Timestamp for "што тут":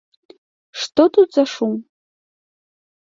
0.83-1.29